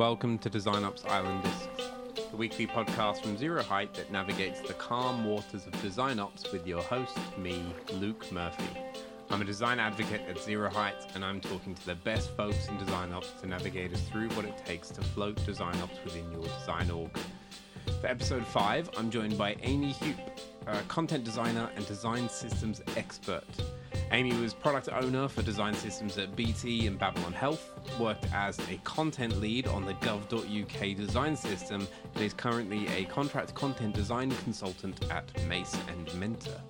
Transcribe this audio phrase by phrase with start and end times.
[0.00, 1.90] Welcome to Design Ops Island Discs,
[2.30, 6.80] the weekly podcast from zeroheight that navigates the calm waters of design ops with your
[6.80, 7.62] host, me,
[7.92, 8.64] Luke Murphy.
[9.28, 13.12] I'm a design advocate at zeroheight, and I'm talking to the best folks in design
[13.12, 16.90] ops to navigate us through what it takes to float design ops within your design
[16.90, 17.10] org.
[18.00, 19.94] For episode 5, I'm joined by Amy
[20.66, 23.44] a content designer and design systems expert.
[24.12, 27.70] Amy was product owner for design systems at BT and Babylon Health,
[28.00, 33.54] worked as a content lead on the gov.uk design system, and is currently a contract
[33.54, 36.60] content design consultant at Mace and Mentor.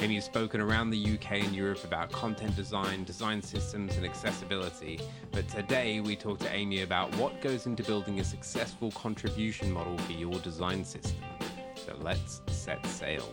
[0.00, 5.00] Amy has spoken around the UK and Europe about content design, design systems, and accessibility.
[5.30, 9.96] But today we talk to Amy about what goes into building a successful contribution model
[9.98, 11.16] for your design system.
[11.86, 13.26] So let's set sail.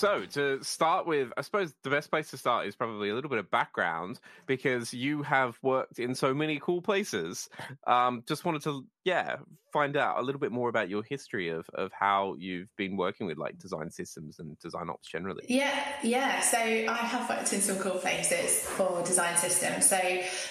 [0.00, 3.28] So, to start with, I suppose the best place to start is probably a little
[3.28, 7.50] bit of background because you have worked in so many cool places.
[7.86, 9.36] Um, just wanted to, yeah,
[9.72, 13.26] find out a little bit more about your history of, of how you've been working
[13.26, 15.44] with like design systems and design ops generally.
[15.48, 16.40] Yeah, yeah.
[16.40, 19.88] So, I have worked in some cool places for design systems.
[19.88, 19.98] So,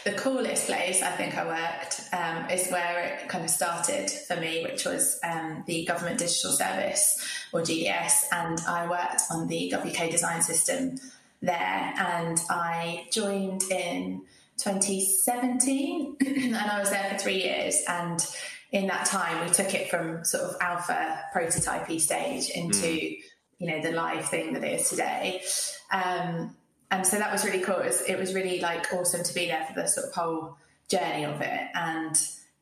[0.06, 4.36] the coolest place I think I worked um, is where it kind of started for
[4.36, 9.74] me, which was um, the Government Digital Service or GDS, and I worked on the
[9.74, 10.96] GovUK design system
[11.42, 14.24] there, and I joined in
[14.58, 17.82] 2017, and I was there for three years.
[17.88, 18.26] And
[18.72, 23.18] in that time, we took it from sort of alpha prototypey stage into mm.
[23.58, 25.42] you know the live thing that it is today.
[25.92, 26.56] Um,
[26.92, 27.78] and so that was really cool.
[27.78, 30.58] It was, it was really like awesome to be there for the sort of whole
[30.88, 32.16] journey of it and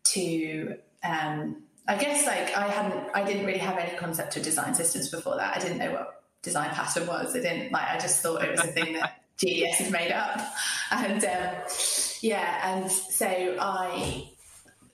[0.04, 4.76] to um, I guess like I hadn't, I didn't really have any concept of design
[4.76, 5.56] systems before that.
[5.56, 7.36] I didn't know what design pattern was.
[7.36, 7.90] I didn't like.
[7.90, 10.42] I just thought it was a thing that GDS had made up,
[10.92, 11.56] and um,
[12.22, 14.30] yeah, and so I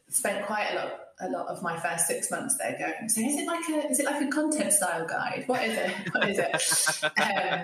[0.09, 3.09] spent quite a lot a lot of my first six months there going.
[3.09, 5.44] So is it like a is it like a content style guide?
[5.47, 5.96] What is it?
[6.13, 7.03] What is it?
[7.19, 7.63] um,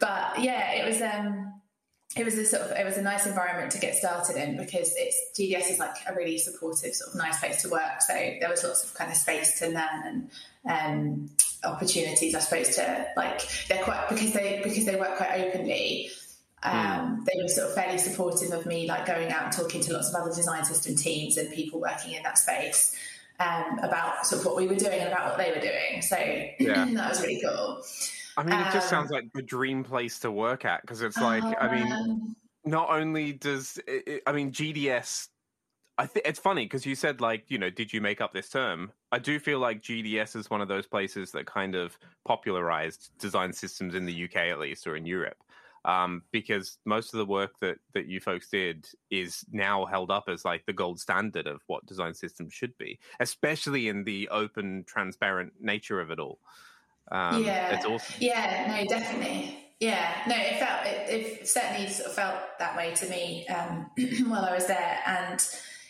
[0.00, 1.00] but yeah, it was.
[1.00, 1.60] Um,
[2.16, 4.94] it was a sort of it was a nice environment to get started in because
[4.96, 8.00] it's GDS is like a really supportive sort of nice place to work.
[8.00, 10.30] So there was lots of kind of space to learn and
[10.68, 11.30] um,
[11.64, 16.10] opportunities, I suppose, to like they're quite because they because they work quite openly.
[16.64, 17.24] Um, mm.
[17.26, 20.08] They were sort of fairly supportive of me, like going out and talking to lots
[20.08, 22.96] of other design system teams and people working in that space
[23.40, 26.02] um, about sort of what we were doing and about what they were doing.
[26.02, 26.84] So yeah.
[26.94, 27.82] that was really cool.
[28.36, 31.18] I mean, it just um, sounds like the dream place to work at because it's
[31.18, 35.28] like, I mean, um, not only does it, I mean GDS.
[35.96, 38.48] I think it's funny because you said like, you know, did you make up this
[38.48, 38.90] term?
[39.12, 43.52] I do feel like GDS is one of those places that kind of popularized design
[43.52, 45.36] systems in the UK at least or in Europe.
[45.84, 50.24] Um, because most of the work that that you folks did is now held up
[50.28, 54.84] as like the gold standard of what design systems should be, especially in the open,
[54.86, 56.38] transparent nature of it all.
[57.12, 58.16] Um, yeah, it's awesome.
[58.18, 59.58] Yeah, no, definitely.
[59.80, 63.90] Yeah, no, it felt it, it certainly sort of felt that way to me um,
[64.28, 65.46] while I was there, and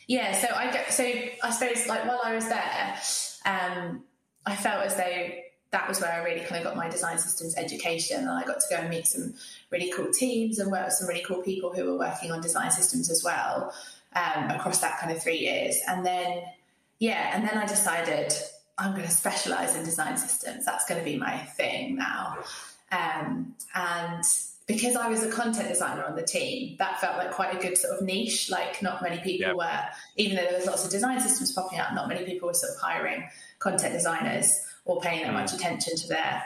[0.08, 2.98] yeah, so I so I suppose like while I was there,
[3.46, 4.04] um,
[4.44, 5.28] I felt as though
[5.74, 8.60] that was where I really kind of got my design systems education, and I got
[8.60, 9.34] to go and meet some
[9.70, 12.70] really cool teams and work with some really cool people who were working on design
[12.70, 13.74] systems as well
[14.14, 16.44] um, across that kind of three years, and then
[17.00, 18.32] yeah, and then I decided
[18.78, 20.64] I'm going to specialize in design systems.
[20.64, 22.38] That's going to be my thing now.
[22.92, 24.24] Um, and
[24.68, 27.76] because I was a content designer on the team, that felt like quite a good
[27.76, 28.48] sort of niche.
[28.48, 29.56] Like not many people yep.
[29.56, 29.80] were,
[30.16, 32.72] even though there was lots of design systems popping up, not many people were sort
[32.72, 34.52] of hiring content designers
[34.84, 35.56] or paying that much mm.
[35.56, 36.42] attention to their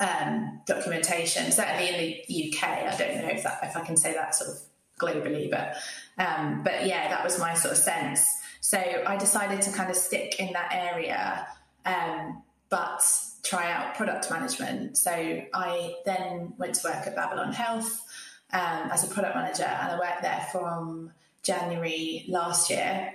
[0.00, 1.50] um, documentation.
[1.50, 4.50] Certainly in the UK, I don't know if that if I can say that sort
[4.50, 4.62] of
[4.98, 5.76] globally, but
[6.18, 8.26] um, but yeah, that was my sort of sense.
[8.60, 11.46] So I decided to kind of stick in that area,
[11.86, 13.02] um, but
[13.42, 14.98] try out product management.
[14.98, 18.02] So I then went to work at Babylon Health
[18.52, 21.12] um, as a product manager, and I worked there from
[21.42, 23.14] January last year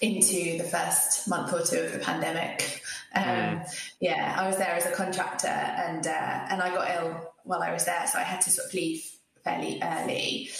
[0.00, 2.81] into the first month or two of the pandemic.
[3.14, 3.90] Um, mm.
[4.00, 7.72] Yeah, I was there as a contractor, and uh, and I got ill while I
[7.72, 9.04] was there, so I had to sort of leave
[9.44, 10.50] fairly early.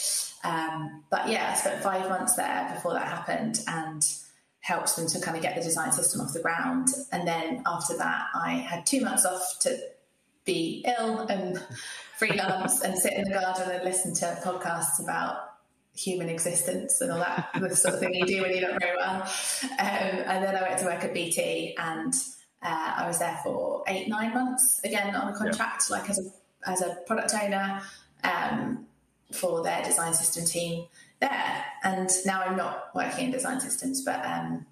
[0.45, 4.03] Um, but yeah, I spent five months there before that happened and
[4.61, 6.89] helped them to kind of get the design system off the ground.
[7.13, 9.79] And then after that, I had two months off to
[10.45, 11.63] be ill and
[12.17, 15.49] freelance and sit in the garden and listen to podcasts about
[15.95, 18.97] human existence and all that the sort of thing you do when you're not very
[18.97, 19.23] well.
[19.63, 22.15] Um, and then I went to work at BT and
[22.63, 25.97] uh, I was there for eight, nine months again on a contract, yeah.
[25.97, 27.83] like as a as a product owner.
[28.25, 28.87] Um,
[29.33, 30.87] for their design system team
[31.21, 31.65] there.
[31.85, 34.67] And now I'm not working in design systems, but um,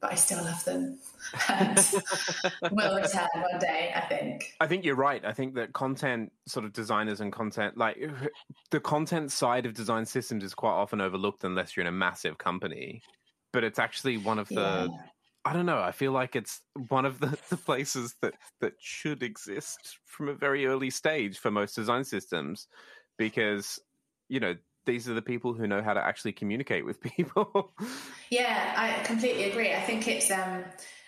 [0.00, 0.98] but I still love them
[1.48, 1.78] and
[2.70, 4.54] will return one day, I think.
[4.60, 5.24] I think you're right.
[5.24, 7.96] I think that content sort of designers and content, like
[8.70, 12.38] the content side of design systems is quite often overlooked unless you're in a massive
[12.38, 13.02] company.
[13.52, 15.02] But it's actually one of the, yeah.
[15.44, 19.22] I don't know, I feel like it's one of the, the places that, that should
[19.22, 22.66] exist from a very early stage for most design systems
[23.18, 23.78] because,
[24.28, 24.54] you know,
[24.86, 27.74] these are the people who know how to actually communicate with people.
[28.30, 29.72] yeah, I completely agree.
[29.72, 30.64] I think it's um,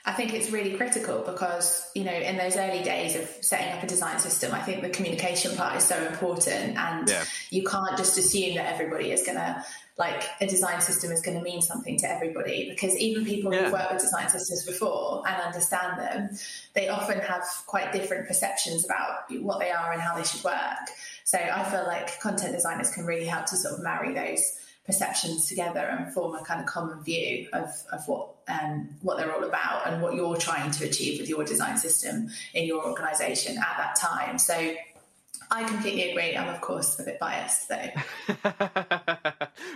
[0.06, 3.82] I think it's really critical because you know in those early days of setting up
[3.82, 7.25] a design system, I think the communication part is so important, and yeah.
[7.50, 9.64] you can't just assume that everybody is going to
[9.99, 13.64] like a design system is going to mean something to everybody because even people yeah.
[13.64, 16.38] who've worked with design systems before and understand them,
[16.75, 20.55] they often have quite different perceptions about what they are and how they should work.
[21.25, 25.47] So I feel like content designers can really help to sort of marry those perceptions
[25.49, 29.44] together and form a kind of common view of, of what um, what they're all
[29.44, 33.77] about and what you're trying to achieve with your design system in your organization at
[33.77, 34.38] that time.
[34.38, 34.55] So
[35.50, 36.37] I completely agree.
[36.37, 37.88] I'm of course a bit biased though.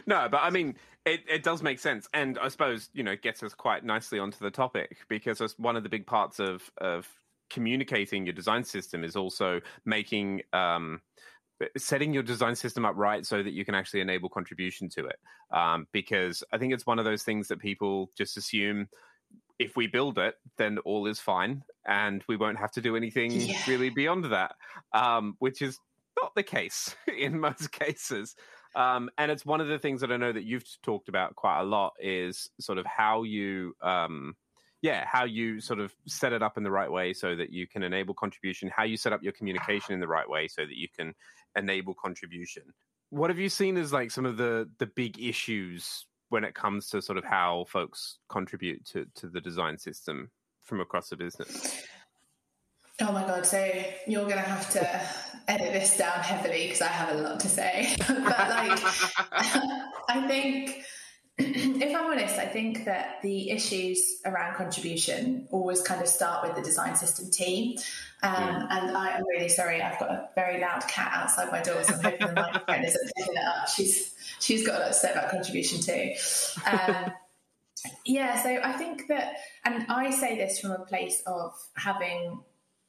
[0.07, 2.09] no, but I mean it, it does make sense.
[2.15, 5.83] And I suppose, you know, gets us quite nicely onto the topic because one of
[5.83, 7.09] the big parts of of
[7.49, 11.01] communicating your design system is also making um,
[11.77, 15.17] setting your design system up right so that you can actually enable contribution to it.
[15.51, 18.89] Um, because I think it's one of those things that people just assume
[19.59, 23.33] if we build it, then all is fine and we won't have to do anything
[23.33, 23.59] yeah.
[23.69, 24.53] really beyond that,
[24.93, 25.79] um, which is
[26.21, 28.35] not the case in most cases.
[28.75, 31.61] Um, and it's one of the things that I know that you've talked about quite
[31.61, 34.37] a lot is sort of how you um,
[34.83, 37.67] yeah, how you sort of set it up in the right way so that you
[37.67, 40.77] can enable contribution, how you set up your communication in the right way so that
[40.77, 41.15] you can
[41.57, 42.63] enable contribution.
[43.11, 46.89] What have you seen as like some of the the big issues when it comes
[46.91, 50.31] to sort of how folks contribute to to the design system
[50.63, 51.83] from across the business?
[53.03, 53.47] Oh my god!
[53.47, 53.59] So
[54.07, 55.01] you're going to have to
[55.49, 57.97] edit this down heavily because I have a lot to say.
[58.07, 58.79] but like,
[60.09, 60.83] I think
[61.83, 66.57] if I'm honest, I think that the issues around contribution always kind of start with
[66.57, 67.79] the design system team.
[68.23, 68.67] Um, yeah.
[68.71, 71.95] And I am really sorry, I've got a very loud cat outside my door, so
[71.95, 73.69] I'm hoping the microphone isn't picking it up.
[73.69, 76.13] She's she's got a lot to say about contribution too.
[76.71, 77.13] Um,
[78.05, 82.41] yeah, so I think that, and I say this from a place of having.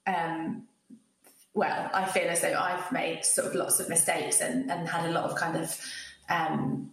[0.06, 0.68] Um,
[1.54, 5.10] well, I feel as though I've made sort of lots of mistakes and, and had
[5.10, 5.78] a lot of kind of
[6.30, 6.92] um,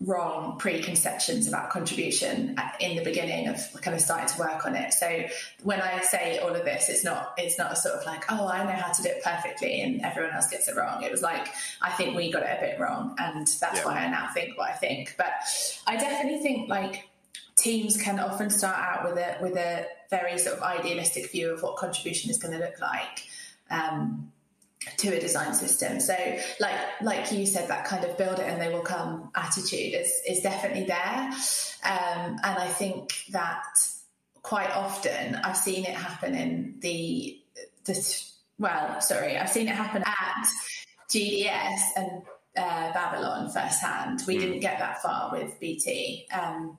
[0.00, 4.92] wrong preconceptions about contribution in the beginning of kind of starting to work on it.
[4.92, 5.24] So
[5.62, 8.46] when I say all of this, it's not it's not a sort of like, oh,
[8.46, 11.02] I know how to do it perfectly and everyone else gets it wrong.
[11.02, 11.48] It was like,
[11.80, 13.84] I think we got it a bit wrong and that's yeah.
[13.84, 15.14] why I now think what I think.
[15.16, 15.32] But
[15.86, 17.08] I definitely think like
[17.56, 21.62] teams can often start out with a with a very sort of idealistic view of
[21.62, 23.24] what contribution is going to look like.
[23.70, 24.30] Um,
[24.98, 26.00] to a design system.
[26.00, 26.14] So
[26.60, 30.12] like like you said, that kind of build it and they will come attitude is
[30.26, 31.30] is definitely there.
[31.84, 33.64] Um, and I think that
[34.42, 37.40] quite often I've seen it happen in the
[37.84, 38.22] the
[38.58, 40.46] well, sorry, I've seen it happen at
[41.10, 42.22] GDS and
[42.56, 44.22] uh, Babylon firsthand.
[44.26, 44.40] We mm.
[44.40, 46.26] didn't get that far with BT.
[46.32, 46.78] Um,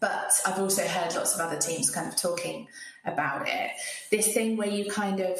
[0.00, 2.68] but I've also heard lots of other teams kind of talking
[3.04, 3.70] about it.
[4.10, 5.38] This thing where you kind of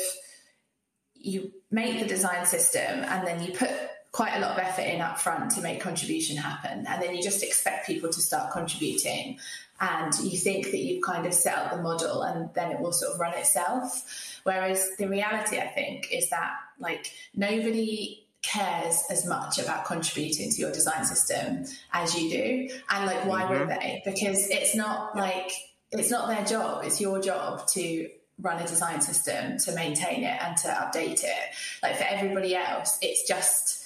[1.24, 3.70] you make the design system and then you put
[4.12, 7.22] quite a lot of effort in up front to make contribution happen and then you
[7.22, 9.38] just expect people to start contributing.
[9.80, 12.92] And you think that you've kind of set up the model and then it will
[12.92, 14.40] sort of run itself.
[14.44, 20.60] Whereas the reality i think is that like nobody cares as much about contributing to
[20.60, 22.74] your design system as you do.
[22.90, 23.60] And like why mm-hmm.
[23.60, 24.02] would they?
[24.04, 25.50] Because it's not like
[25.90, 26.84] it's not their job.
[26.84, 28.08] It's your job to
[28.40, 31.54] run a design system to maintain it and to update it.
[31.82, 33.84] Like for everybody else, it's just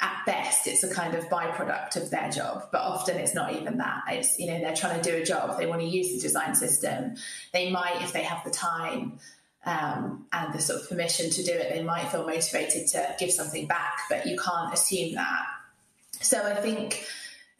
[0.00, 3.78] at best it's a kind of byproduct of their job but often it's not even
[3.78, 4.02] that.
[4.08, 5.56] It's you know they're trying to do a job.
[5.58, 7.14] They want to use the design system.
[7.52, 9.18] They might if they have the time
[9.64, 13.30] um, and the sort of permission to do it they might feel motivated to give
[13.30, 15.46] something back but you can't assume that.
[16.20, 17.06] So i think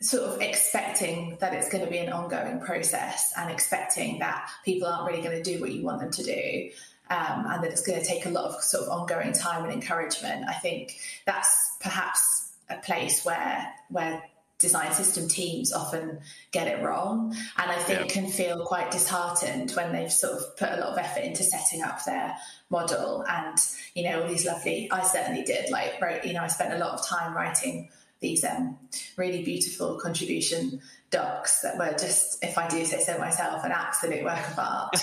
[0.04, 4.87] sort of expecting that it's going to be an ongoing process and expecting that people
[4.87, 6.70] aren't really going to do what you want them to do
[7.11, 9.73] um, and that it's going to take a lot of sort of ongoing time and
[9.73, 10.44] encouragement.
[10.46, 14.23] I think that's perhaps a place where where
[14.58, 16.20] design system teams often
[16.50, 18.06] get it wrong and I think yeah.
[18.06, 21.82] can feel quite disheartened when they've sort of put a lot of effort into setting
[21.82, 22.34] up their
[22.70, 23.58] model and
[23.94, 26.78] you know all these lovely I certainly did like wrote you know I spent a
[26.78, 27.90] lot of time writing
[28.21, 28.78] these um,
[29.16, 30.80] really beautiful contribution
[31.11, 34.97] docs that were just if I do say so myself an absolute work of art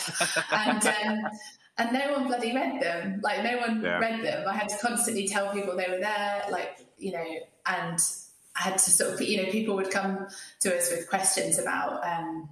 [0.52, 1.32] and um,
[1.78, 4.00] and no one bloody read them like no one yeah.
[4.00, 7.26] read them I had to constantly tell people they were there like you know
[7.66, 8.00] and
[8.56, 10.28] I had to sort of, you know, people would come
[10.62, 12.50] to us with questions about, um,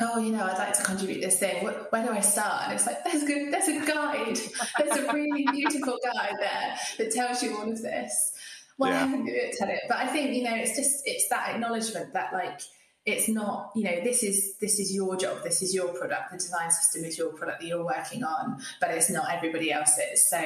[0.00, 1.64] oh, you know, I'd like to contribute this thing.
[1.64, 2.64] where do I start?
[2.64, 4.38] And it's like, there's a, there's a guide.
[4.78, 8.32] There's a really beautiful guide there that tells you all of this.
[8.80, 8.98] Why yeah.
[9.00, 9.82] haven't you done it?
[9.88, 12.62] But I think, you know, it's just, it's that acknowledgement that like,
[13.04, 15.42] it's not, you know, this is, this is your job.
[15.42, 16.30] This is your product.
[16.30, 20.30] The design system is your product that you're working on, but it's not everybody else's.
[20.30, 20.42] So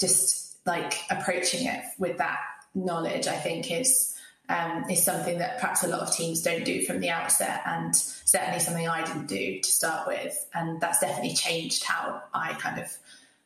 [0.00, 2.38] just like approaching it with that
[2.74, 4.16] knowledge, I think is,
[4.48, 7.94] um, is something that perhaps a lot of teams don't do from the outset, and
[7.94, 10.34] certainly something I didn't do to start with.
[10.54, 12.96] And that's definitely changed how I kind of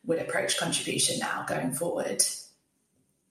[0.05, 2.23] would approach contribution now going forward.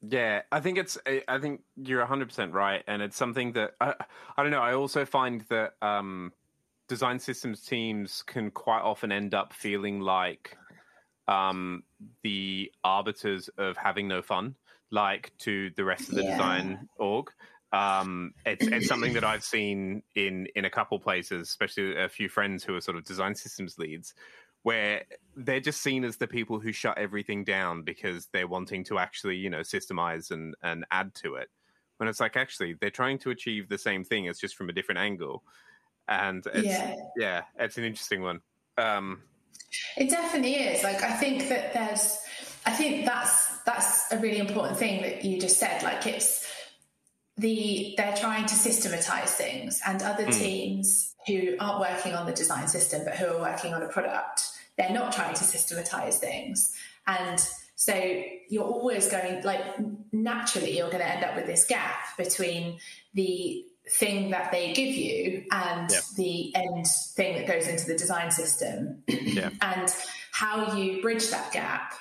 [0.00, 0.96] Yeah, I think it's.
[1.06, 3.94] I think you're 100 percent right, and it's something that I,
[4.36, 4.62] I don't know.
[4.62, 6.32] I also find that um,
[6.88, 10.56] design systems teams can quite often end up feeling like
[11.26, 11.82] um,
[12.22, 14.54] the arbiters of having no fun,
[14.90, 16.32] like to the rest of the yeah.
[16.32, 17.30] design org.
[17.72, 22.28] Um, it's it's something that I've seen in in a couple places, especially a few
[22.28, 24.14] friends who are sort of design systems leads,
[24.68, 28.98] where they're just seen as the people who shut everything down because they're wanting to
[28.98, 31.48] actually you know systemize and and add to it.
[31.96, 34.74] When it's like actually they're trying to achieve the same thing, it's just from a
[34.74, 35.42] different angle,
[36.06, 38.40] and it's, yeah, yeah, it's an interesting one.
[38.76, 39.22] Um,
[39.96, 40.84] it definitely is.
[40.84, 42.18] Like I think that there's,
[42.66, 45.82] I think that's that's a really important thing that you just said.
[45.82, 46.46] Like it's
[47.38, 50.38] the they're trying to systematize things and other mm.
[50.38, 54.57] teams who aren't working on the design system but who are working on a product
[54.78, 56.74] they're not trying to systematize things
[57.06, 57.94] and so
[58.48, 59.60] you're always going like
[60.12, 62.78] naturally you're going to end up with this gap between
[63.14, 66.00] the thing that they give you and yeah.
[66.16, 69.50] the end thing that goes into the design system yeah.
[69.60, 69.94] and
[70.32, 71.94] how you bridge that gap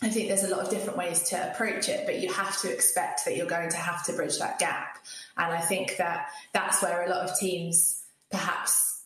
[0.00, 2.72] I think there's a lot of different ways to approach it, but you have to
[2.72, 4.98] expect that you're going to have to bridge that gap.
[5.36, 8.00] And I think that that's where a lot of teams
[8.30, 9.02] perhaps,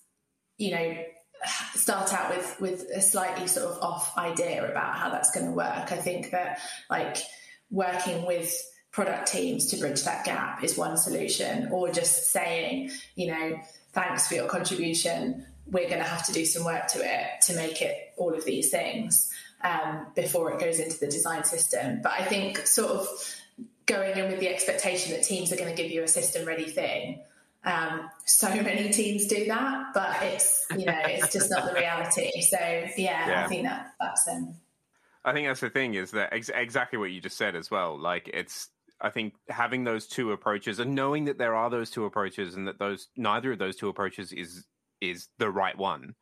[0.59, 0.97] you know,
[1.75, 5.52] start out with with a slightly sort of off idea about how that's going to
[5.52, 5.92] work.
[5.92, 7.18] I think that like
[7.70, 8.54] working with
[8.90, 13.58] product teams to bridge that gap is one solution, or just saying, you know,
[13.92, 15.46] thanks for your contribution.
[15.66, 18.44] We're going to have to do some work to it to make it all of
[18.44, 19.32] these things
[19.62, 22.00] um, before it goes into the design system.
[22.02, 23.08] But I think sort of
[23.87, 26.64] going in with the expectation that teams are going to give you a system ready
[26.64, 27.20] thing.
[27.64, 32.31] Um, so many teams do that, but it's you know it's just not the reality.
[32.42, 33.45] So yeah, yeah.
[33.45, 34.54] I think that that's um.
[35.25, 37.97] I think that's the thing is that ex- exactly what you just said as well.
[37.99, 38.69] Like it's
[39.00, 42.66] I think having those two approaches and knowing that there are those two approaches and
[42.66, 44.66] that those neither of those two approaches is
[45.00, 46.14] is the right one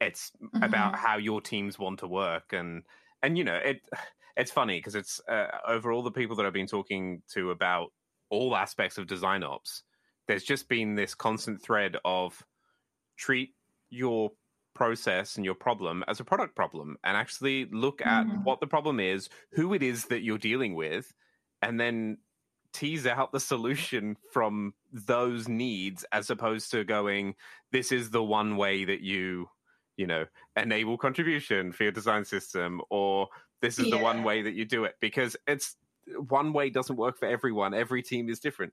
[0.00, 0.62] it's mm-hmm.
[0.62, 2.82] about how your teams want to work, and
[3.22, 3.80] and you know it.
[4.36, 7.92] It's funny because it's uh, over all the people that I've been talking to about
[8.30, 9.84] all aspects of design ops.
[10.26, 12.42] There's just been this constant thread of
[13.16, 13.54] treat
[13.90, 14.32] your
[14.74, 18.42] process and your problem as a product problem and actually look at mm.
[18.44, 21.12] what the problem is, who it is that you're dealing with,
[21.62, 22.18] and then
[22.72, 27.34] tease out the solution from those needs as opposed to going,
[27.70, 29.48] this is the one way that you
[29.96, 30.26] you know,
[30.56, 33.28] enable contribution for your design system, or
[33.60, 33.96] this is yeah.
[33.96, 35.76] the one way that you do it because it's
[36.28, 37.74] one way doesn't work for everyone.
[37.74, 38.72] Every team is different.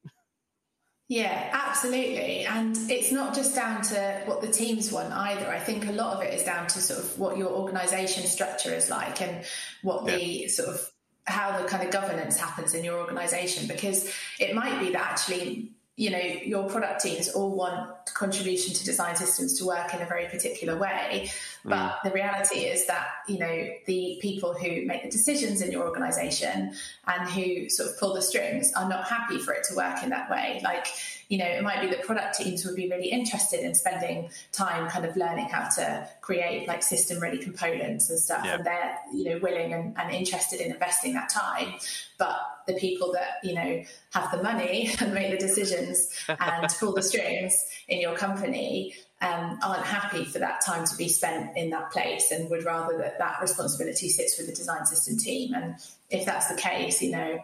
[1.11, 2.45] Yeah, absolutely.
[2.45, 5.45] And it's not just down to what the teams want either.
[5.51, 8.73] I think a lot of it is down to sort of what your organization structure
[8.73, 9.43] is like and
[9.81, 10.15] what yeah.
[10.15, 10.89] the sort of
[11.25, 15.73] how the kind of governance happens in your organization because it might be that actually
[15.97, 20.05] you know your product teams all want contribution to design systems to work in a
[20.05, 21.31] very particular way
[21.63, 22.03] but mm.
[22.03, 26.73] the reality is that you know the people who make the decisions in your organization
[27.07, 30.09] and who sort of pull the strings are not happy for it to work in
[30.09, 30.87] that way like
[31.31, 34.89] you know, it might be that product teams would be really interested in spending time
[34.89, 38.43] kind of learning how to create like system ready components and stuff.
[38.43, 38.55] Yeah.
[38.55, 41.75] And they're, you know, willing and, and interested in investing that time.
[42.17, 43.81] But the people that, you know,
[44.13, 47.55] have the money and make the decisions and pull the strings
[47.91, 52.31] in your company um, aren't happy for that time to be spent in that place
[52.31, 55.53] and would rather that that responsibility sits with the design system team.
[55.53, 55.75] And
[56.09, 57.39] if that's the case, you know,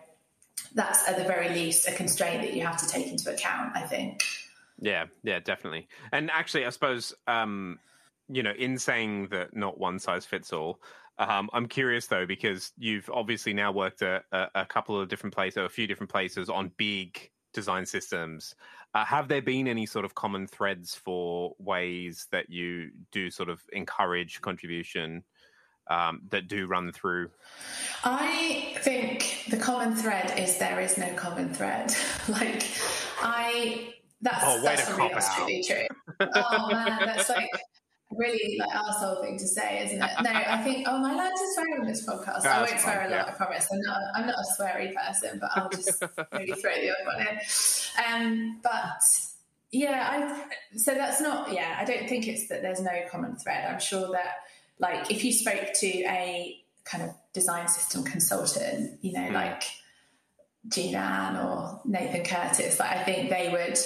[0.74, 3.76] that's at the very least a constraint that you have to take into account.
[3.76, 4.24] I think.
[4.80, 5.88] Yeah, yeah, definitely.
[6.12, 7.80] And actually, I suppose um,
[8.30, 10.80] you know, in saying that not one size fits all,
[11.20, 15.36] um, I'm curious though because you've obviously now worked at a, a couple of different
[15.36, 18.56] places, or a few different places on big design systems.
[18.98, 23.48] Uh, have there been any sort of common threads for ways that you do sort
[23.48, 25.22] of encourage contribution
[25.88, 27.30] um, that do run through?
[28.04, 31.94] I think the common thread is there is no common thread.
[32.28, 32.64] like
[33.22, 35.88] I, that's oh, that's really absolutely true.
[36.34, 37.52] oh man, that's like
[38.12, 40.10] really like arsehole thing to say, isn't it?
[40.24, 42.46] No, I think oh my allowed to swear on this podcast.
[42.46, 43.26] I won't swear a lot, yeah.
[43.28, 43.68] I promise.
[43.72, 46.02] I'm not I'm not a sweary person, but I'll just
[46.34, 47.40] maybe throw the other one in.
[48.06, 49.04] Um, but
[49.72, 53.70] yeah, I so that's not yeah, I don't think it's that there's no common thread.
[53.70, 54.36] I'm sure that
[54.80, 59.34] like if you spoke to a kind of design system consultant, you know, mm.
[59.34, 59.64] like
[60.70, 63.78] Jina or Nathan Curtis, like I think they would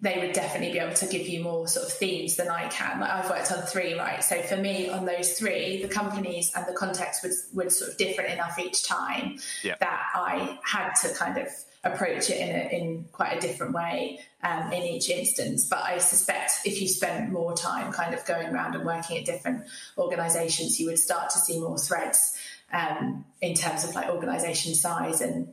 [0.00, 3.00] they would definitely be able to give you more sort of themes than I can.
[3.00, 4.22] Like I've worked on three, right?
[4.22, 7.96] So for me, on those three, the companies and the context would would sort of
[7.96, 9.38] different enough each time
[9.80, 11.48] that I had to kind of
[11.84, 15.68] approach it in a, in quite a different way um, in each instance.
[15.68, 19.24] But I suspect if you spent more time kind of going around and working at
[19.24, 19.64] different
[19.96, 22.36] organisations, you would start to see more threads
[22.72, 25.52] um, in terms of like organisation size and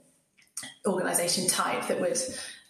[0.85, 2.17] organisation type that would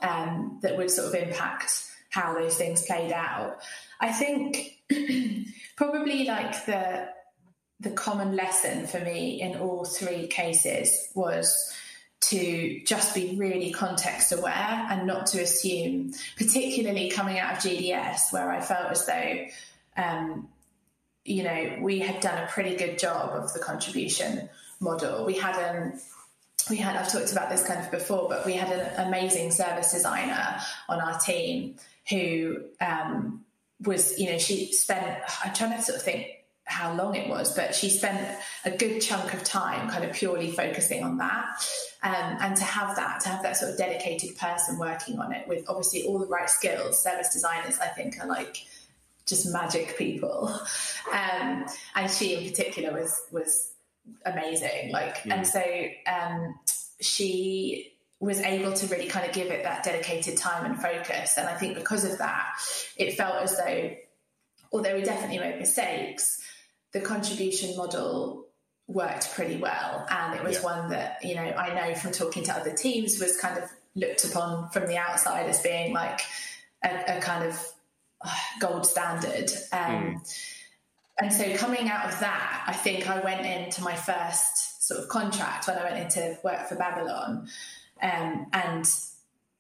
[0.01, 3.57] um, that would sort of impact how those things played out.
[3.99, 4.79] I think
[5.75, 7.09] probably like the
[7.79, 11.73] the common lesson for me in all three cases was
[12.21, 18.31] to just be really context aware and not to assume, particularly coming out of GDS,
[18.31, 19.45] where I felt as though,
[19.97, 20.47] um,
[21.23, 24.49] you know, we had done a pretty good job of the contribution
[24.79, 25.25] model.
[25.25, 25.99] We had an
[26.69, 29.91] we had I've talked about this kind of before, but we had an amazing service
[29.91, 30.59] designer
[30.89, 31.75] on our team
[32.09, 33.45] who um,
[33.83, 35.21] was, you know, she spent.
[35.43, 36.27] I'm trying to sort of think
[36.65, 40.51] how long it was, but she spent a good chunk of time kind of purely
[40.51, 41.45] focusing on that.
[42.01, 45.47] Um, and to have that, to have that sort of dedicated person working on it
[45.47, 48.65] with obviously all the right skills, service designers, I think, are like
[49.25, 50.59] just magic people.
[51.13, 53.74] Um, and she in particular was was
[54.25, 54.91] amazing.
[54.91, 55.31] Like, mm.
[55.31, 55.63] and so
[56.07, 56.59] um,
[57.01, 61.37] she was able to really kind of give it that dedicated time and focus.
[61.37, 62.53] And I think because of that,
[62.97, 63.91] it felt as though,
[64.71, 66.41] although we definitely made mistakes,
[66.93, 68.47] the contribution model
[68.87, 70.05] worked pretty well.
[70.09, 70.63] And it was yeah.
[70.63, 74.23] one that, you know, I know from talking to other teams was kind of looked
[74.23, 76.21] upon from the outside as being like
[76.83, 77.71] a, a kind of
[78.21, 79.51] uh, gold standard.
[79.71, 80.51] Um, mm
[81.19, 85.07] and so coming out of that, I think I went into my first sort of
[85.07, 87.47] contract when I went into work for Babylon.
[88.01, 88.85] Um, and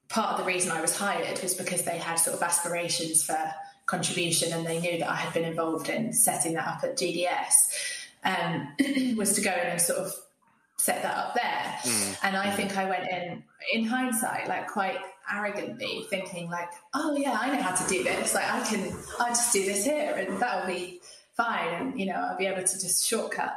[0.09, 3.37] part of the reason I was hired was because they had sort of aspirations for
[3.85, 7.53] contribution and they knew that I had been involved in setting that up at GDS,
[8.23, 10.13] um, was to go in and sort of
[10.77, 11.79] set that up there.
[11.83, 12.17] Mm.
[12.23, 14.97] And I think I went in, in hindsight, like quite
[15.31, 18.35] arrogantly thinking like, oh yeah, I know how to do this.
[18.35, 20.99] Like I can, I'll just do this here and that'll be
[21.35, 21.73] fine.
[21.73, 23.55] And, you know, I'll be able to just shortcut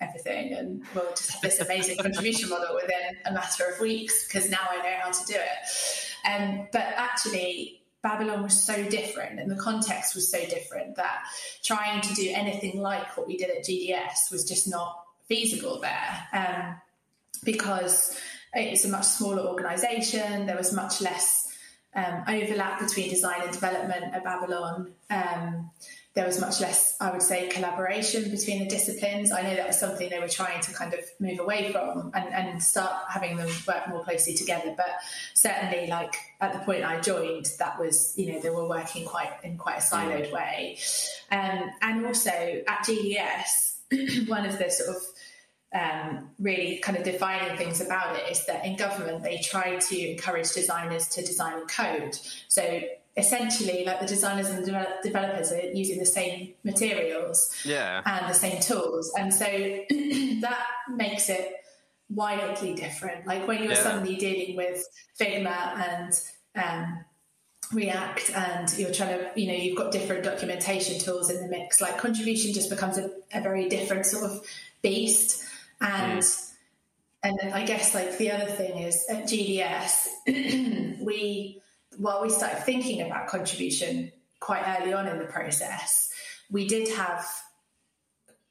[0.00, 4.50] everything and we'll just have this amazing contribution model within a matter of weeks because
[4.50, 6.28] now I know how to do it.
[6.28, 11.24] Um, but actually, Babylon was so different and the context was so different that
[11.62, 16.28] trying to do anything like what we did at GDS was just not feasible there
[16.32, 16.76] um,
[17.44, 18.18] because
[18.54, 20.46] it's a much smaller organization.
[20.46, 21.46] There was much less
[21.94, 24.92] um, overlap between design and development at Babylon.
[25.10, 25.70] Um,
[26.14, 29.30] there was much less, I would say, collaboration between the disciplines.
[29.30, 32.34] I know that was something they were trying to kind of move away from and,
[32.34, 34.74] and start having them work more closely together.
[34.76, 34.90] But
[35.34, 39.30] certainly, like at the point I joined, that was, you know, they were working quite
[39.44, 40.78] in quite a siloed way.
[41.30, 45.02] Um, and also at GDS, one of the sort of
[45.72, 50.10] um, really kind of defining things about it is that in government they try to
[50.10, 52.18] encourage designers to design code.
[52.48, 52.80] So
[53.16, 58.02] essentially like the designers and the developers are using the same materials yeah.
[58.06, 59.44] and the same tools and so
[60.40, 61.56] that makes it
[62.08, 63.82] wildly different like when you're yeah.
[63.82, 64.86] suddenly dealing with
[65.18, 66.20] figma and
[66.56, 67.04] um,
[67.72, 71.80] react and you're trying to you know you've got different documentation tools in the mix
[71.80, 74.44] like contribution just becomes a, a very different sort of
[74.82, 75.44] beast
[75.80, 76.50] and mm.
[77.22, 80.06] and i guess like the other thing is at gds
[81.00, 81.60] we
[81.96, 86.10] while we started thinking about contribution quite early on in the process,
[86.50, 87.26] we did have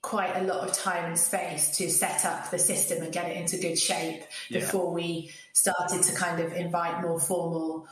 [0.01, 3.37] quite a lot of time and space to set up the system and get it
[3.37, 4.59] into good shape yeah.
[4.59, 7.85] before we started to kind of invite more formal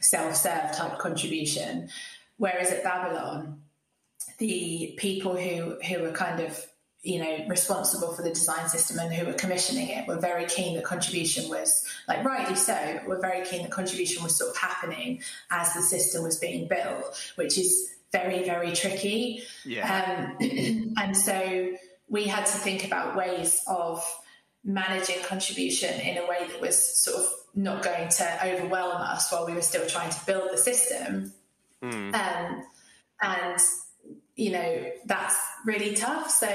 [0.00, 1.88] self-serve type contribution.
[2.38, 3.60] Whereas at Babylon,
[4.38, 6.66] the people who who were kind of
[7.02, 10.76] you know responsible for the design system and who were commissioning it were very keen
[10.76, 15.22] that contribution was like rightly so were very keen that contribution was sort of happening
[15.50, 20.34] as the system was being built which is very very tricky yeah.
[20.40, 21.70] Um, and so
[22.08, 24.04] we had to think about ways of
[24.62, 29.46] managing contribution in a way that was sort of not going to overwhelm us while
[29.46, 31.32] we were still trying to build the system
[31.82, 32.14] mm.
[32.14, 32.62] um,
[33.22, 33.58] and
[34.40, 36.30] you know that's really tough.
[36.30, 36.48] So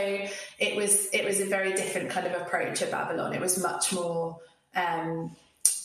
[0.59, 3.33] it was it was a very different kind of approach at babylon.
[3.33, 4.39] It was much more
[4.75, 5.35] um,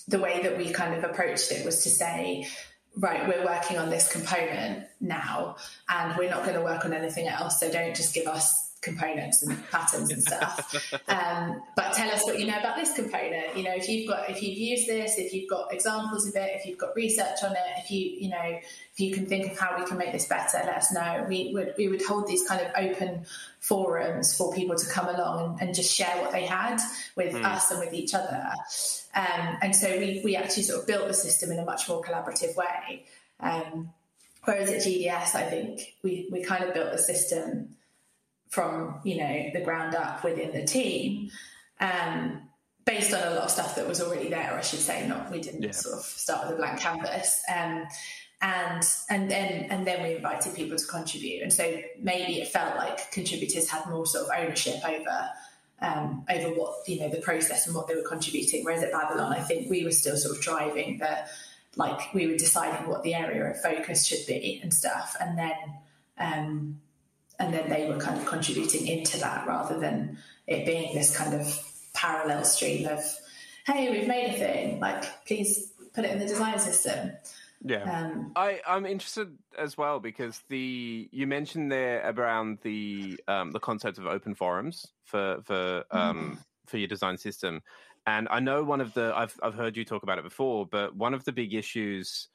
[0.09, 2.49] the way that we kind of approached it was to say
[2.97, 5.55] right we're working on this component now
[5.89, 9.43] and we're not going to work on anything else so don't just give us components
[9.43, 10.95] and patterns and stuff.
[11.09, 13.57] um, but tell us what you know about this component.
[13.57, 16.53] You know, if you've got if you've used this, if you've got examples of it,
[16.55, 19.59] if you've got research on it, if you you know if you can think of
[19.59, 21.27] how we can make this better, let us know.
[21.29, 23.27] We would we would hold these kind of open
[23.61, 26.81] forums for people to come along and, and just share what they had
[27.17, 27.45] with mm.
[27.45, 28.51] us and with each other.
[29.15, 32.03] Um, and so we we actually sort of built the system in a much more
[32.03, 33.05] collaborative way.
[33.41, 33.91] Um,
[34.45, 37.77] whereas at GDS, I think we we kind of built the system
[38.51, 41.31] from you know the ground up within the team
[41.81, 42.43] um,
[42.85, 45.41] based on a lot of stuff that was already there i should say not we
[45.41, 45.71] didn't yeah.
[45.71, 47.87] sort of start with a blank canvas um,
[48.43, 52.77] and and then and then we invited people to contribute and so maybe it felt
[52.77, 55.29] like contributors had more sort of ownership over
[55.83, 59.33] um, over what you know the process and what they were contributing whereas at babylon
[59.33, 61.19] i think we were still sort of driving the
[61.77, 65.55] like we were deciding what the area of focus should be and stuff and then
[66.19, 66.81] um,
[67.41, 71.35] and then they were kind of contributing into that rather than it being this kind
[71.35, 73.03] of parallel stream of
[73.67, 77.13] hey we've made a thing like please put it in the design system.
[77.63, 77.83] Yeah.
[77.83, 83.61] Um, i i'm interested as well because the you mentioned there around the um, the
[83.61, 86.39] concept of open forums for for um mm.
[86.67, 87.63] for your design system.
[88.07, 90.97] And i know one of the i've i've heard you talk about it before but
[90.97, 92.29] one of the big issues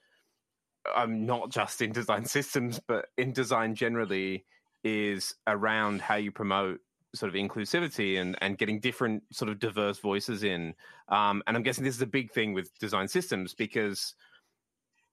[0.95, 4.45] i'm um, not just in design systems but in design generally
[4.85, 6.79] is around how you promote
[7.15, 10.75] sort of inclusivity and, and getting different sort of diverse voices in.
[11.09, 14.13] Um, and I'm guessing this is a big thing with design systems because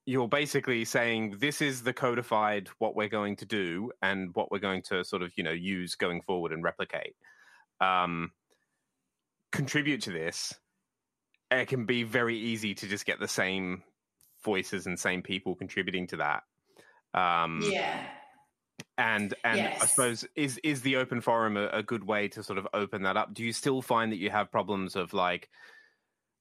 [0.05, 4.59] you're basically saying this is the codified what we're going to do and what we're
[4.59, 7.15] going to sort of you know use going forward and replicate.
[7.81, 8.31] Um,
[9.51, 10.53] contribute to this.
[11.49, 13.83] It can be very easy to just get the same
[14.43, 16.43] voices and same people contributing to that.
[17.13, 18.05] Um, yeah
[18.97, 19.81] and and yes.
[19.81, 23.03] I suppose is is the open forum a, a, good way to sort of open
[23.03, 23.33] that up?
[23.33, 25.49] Do you still find that you have problems of like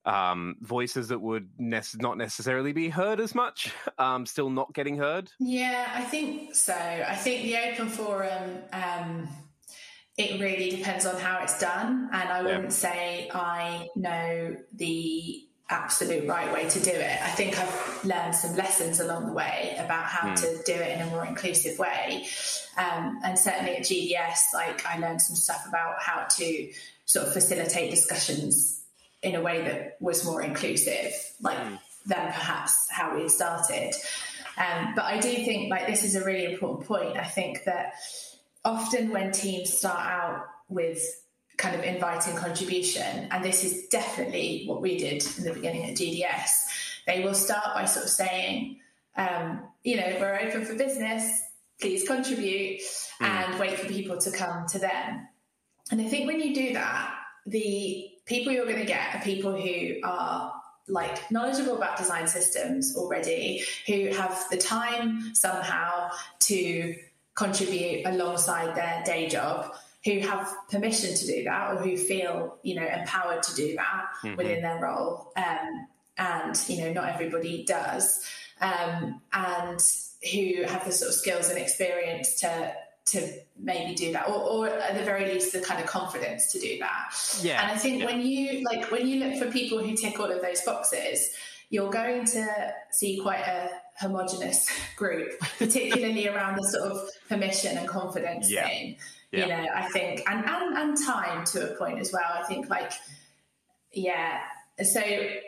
[0.05, 4.97] um, voices that would ne- not necessarily be heard as much, um, still not getting
[4.97, 5.31] heard?
[5.39, 6.75] Yeah, I think so.
[6.75, 8.63] I think the open forum.
[8.73, 9.29] Um,
[10.19, 12.69] it really depends on how it's done, and I wouldn't yeah.
[12.69, 17.23] say I know the absolute right way to do it.
[17.23, 20.37] I think I've learned some lessons along the way about how mm.
[20.37, 22.27] to do it in a more inclusive way.
[22.77, 26.71] Um, and certainly at GDS, like I learned some stuff about how to
[27.07, 28.85] sort of facilitate discussions
[29.23, 31.79] in a way that was more inclusive, like mm.
[32.07, 33.95] than perhaps how we started.
[34.59, 37.17] Um, but I do think like this is a really important point.
[37.17, 37.95] I think that
[38.65, 41.03] often when teams start out with
[41.57, 43.29] kind of inviting contribution.
[43.31, 46.51] And this is definitely what we did in the beginning at GDS.
[47.07, 48.81] They will start by sort of saying,
[49.17, 51.41] um, you know, we're open for business,
[51.81, 53.27] please contribute, mm.
[53.27, 55.29] and wait for people to come to them.
[55.91, 57.15] And I think when you do that,
[57.47, 60.53] the people you're going to get are people who are
[60.89, 66.11] like knowledgeable about design systems already, who have the time somehow
[66.41, 66.95] to
[67.35, 72.75] contribute alongside their day job who have permission to do that or who feel you
[72.75, 74.37] know empowered to do that mm-hmm.
[74.37, 75.87] within their role um,
[76.19, 78.25] and you know not everybody does
[78.61, 79.81] um, and
[80.33, 82.73] who have the sort of skills and experience to
[83.05, 86.61] to maybe do that or, or, at the very least the kind of confidence to
[86.61, 87.13] do that
[87.43, 88.07] yeah and i think yeah.
[88.07, 91.31] when you like when you look for people who tick all of those boxes
[91.71, 92.47] you're going to
[92.91, 98.69] see quite a homogenous group particularly around the sort of permission and confidence yeah.
[98.69, 98.97] thing
[99.33, 99.47] yeah.
[99.47, 102.69] you know i think and, and and time to a point as well i think
[102.69, 102.93] like
[103.93, 104.41] yeah
[104.83, 105.01] so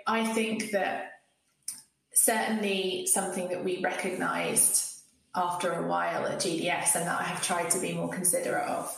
[0.06, 1.12] i think that
[2.12, 5.00] certainly something that we recognized
[5.34, 8.96] after a while at gds and that i have tried to be more considerate of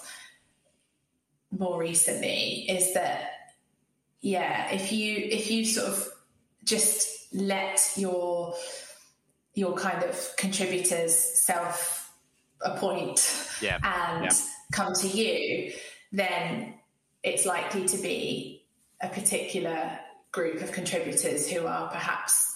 [1.51, 3.31] more recently is that
[4.21, 6.09] yeah, if you if you sort of
[6.65, 8.55] just let your
[9.55, 12.13] your kind of contributors self
[12.61, 13.21] appoint
[13.63, 13.79] yeah.
[13.83, 14.31] and yeah.
[14.73, 15.73] Come to you,
[16.13, 16.75] then
[17.23, 18.65] it's likely to be
[19.01, 19.99] a particular
[20.33, 22.55] group of contributors who are perhaps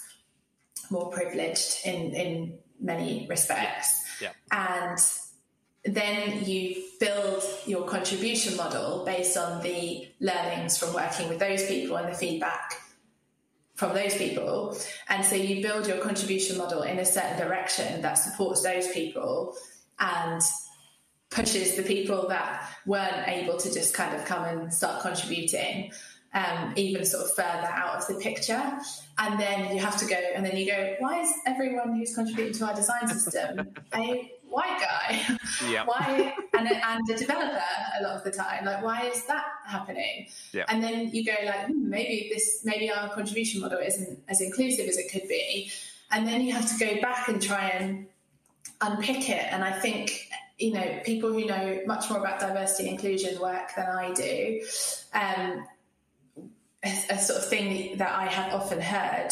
[0.91, 4.03] more privileged in in many respects.
[4.21, 4.33] Yeah.
[4.51, 4.99] And
[5.85, 11.97] then you build your contribution model based on the learnings from working with those people
[11.97, 12.75] and the feedback
[13.77, 14.77] from those people.
[15.09, 19.55] And so you build your contribution model in a certain direction that supports those people
[19.99, 20.43] and
[21.31, 25.93] pushes the people that weren't able to just kind of come and start contributing
[26.33, 28.63] um, even sort of further out of the picture.
[29.19, 32.55] And then you have to go, and then you go, why is everyone who's contributing
[32.55, 35.39] to our design system a white guy?
[35.69, 35.85] Yeah.
[35.85, 36.35] why?
[36.57, 37.61] And a, and a developer
[37.99, 38.65] a lot of the time.
[38.65, 40.29] Like, why is that happening?
[40.53, 40.65] Yeah.
[40.69, 44.89] And then you go like, hmm, maybe this, maybe our contribution model isn't as inclusive
[44.89, 45.71] as it could be.
[46.11, 48.07] And then you have to go back and try and
[48.81, 49.53] unpick it.
[49.53, 50.30] And I think
[50.61, 54.61] you know people who know much more about diversity and inclusion work than I do
[55.15, 55.67] um,
[56.85, 59.31] a, a, sort of thing that I have often heard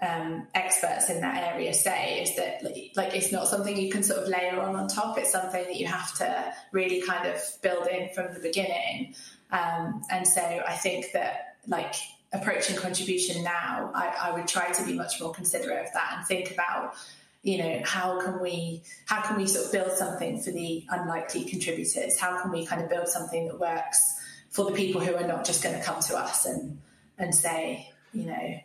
[0.00, 2.62] um, experts in that area say is that
[2.96, 5.18] like it's not something you can sort of layer on on top.
[5.18, 9.14] It's something that you have to really kind of build in from the beginning.
[9.50, 11.94] Um, and so I think that like
[12.32, 16.26] approaching contribution now, I, I would try to be much more considerate of that and
[16.26, 16.96] think about
[17.44, 21.44] you know how can we how can we sort of build something for the unlikely
[21.44, 24.16] contributors how can we kind of build something that works
[24.54, 26.78] for the people who are not just going to come to us and
[27.18, 28.60] and say, you know,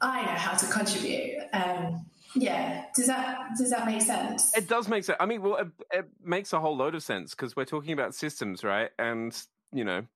[0.00, 1.36] I know how to contribute.
[1.52, 4.56] Um, yeah, does that does that make sense?
[4.56, 5.16] It does make sense.
[5.20, 8.14] I mean, well, it, it makes a whole load of sense because we're talking about
[8.14, 8.90] systems, right?
[8.98, 9.36] And
[9.72, 10.06] you know,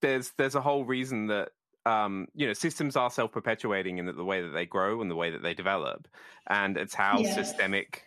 [0.00, 1.50] there's there's a whole reason that
[1.88, 5.16] um, you know systems are self perpetuating in the way that they grow and the
[5.16, 6.06] way that they develop,
[6.46, 7.34] and it's how yeah.
[7.34, 8.04] systemic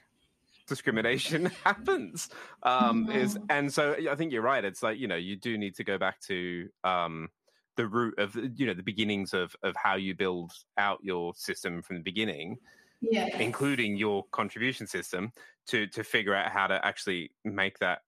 [0.67, 2.29] discrimination happens
[2.63, 3.17] um mm-hmm.
[3.17, 5.83] is and so i think you're right it's like you know you do need to
[5.83, 7.27] go back to um
[7.75, 11.81] the root of you know the beginnings of of how you build out your system
[11.81, 12.57] from the beginning
[13.01, 15.33] yeah including your contribution system
[15.67, 17.99] to to figure out how to actually make that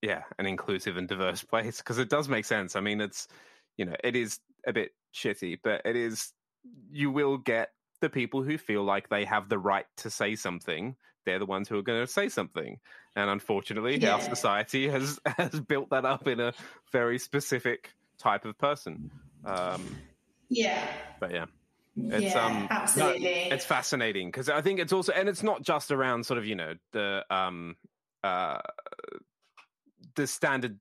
[0.00, 3.28] yeah an inclusive and diverse place because it does make sense i mean it's
[3.76, 6.32] you know it is a bit shitty but it is
[6.90, 10.94] you will get the people who feel like they have the right to say something
[11.28, 12.78] they're the ones who are going to say something.
[13.14, 14.14] And unfortunately, yeah.
[14.14, 16.54] our society has has built that up in a
[16.90, 19.10] very specific type of person.
[19.44, 19.98] Um,
[20.48, 20.86] yeah.
[21.20, 21.44] But yeah.
[21.96, 23.48] It's yeah, um absolutely.
[23.48, 26.46] No, it's fascinating because I think it's also and it's not just around sort of,
[26.46, 27.76] you know, the um
[28.22, 28.60] uh
[30.14, 30.78] the standard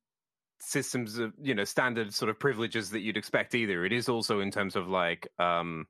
[0.59, 4.39] systems of you know standard sort of privileges that you'd expect either it is also
[4.39, 5.85] in terms of like um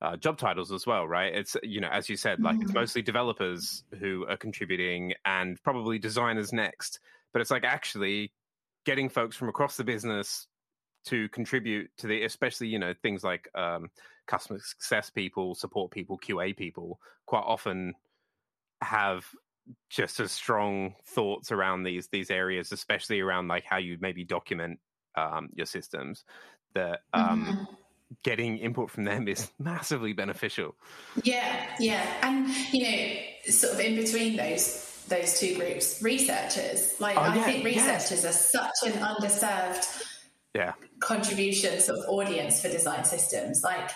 [0.00, 1.34] uh, job titles as well, right?
[1.34, 2.62] It's you know, as you said, like mm-hmm.
[2.62, 7.00] it's mostly developers who are contributing, and probably designers next.
[7.32, 8.32] But it's like actually
[8.84, 10.46] getting folks from across the business
[11.06, 13.90] to contribute to the, especially you know things like um,
[14.26, 17.94] customer success people, support people, QA people, quite often
[18.82, 19.26] have
[19.90, 24.78] just as strong thoughts around these these areas, especially around like how you maybe document
[25.16, 26.24] um, your systems.
[26.74, 27.74] That um, mm-hmm
[28.22, 30.74] getting input from them is massively beneficial.
[31.22, 36.94] Yeah, yeah, and you know, sort of in between those those two groups, researchers.
[37.00, 40.04] Like oh, I think researchers are such an underserved
[40.54, 43.62] yeah contribution sort of audience for design systems.
[43.62, 43.90] Like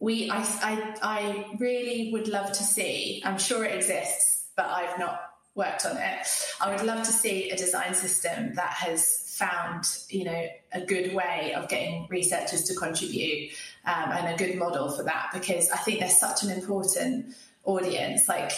[0.00, 3.22] we, I, I, I really would love to see.
[3.24, 5.20] I'm sure it exists, but I've not
[5.54, 6.26] worked on it.
[6.60, 11.14] I would love to see a design system that has found, you know, a good
[11.14, 13.52] way of getting researchers to contribute
[13.84, 18.28] um, and a good model for that because I think they're such an important audience.
[18.28, 18.52] Like,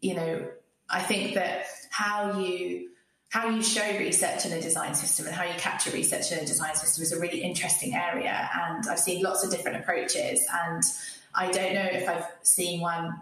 [0.00, 0.46] you know,
[0.90, 2.90] I think that how you
[3.30, 6.46] how you show research in a design system and how you capture research in a
[6.46, 8.48] design system is a really interesting area.
[8.54, 10.82] And I've seen lots of different approaches, and
[11.34, 13.20] I don't know if I've seen one